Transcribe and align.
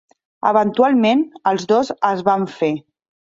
Eventualment 0.51 1.21
els 1.51 1.67
dos 1.73 1.93
es 2.13 2.25
van 2.31 2.49
fer. 2.57 2.73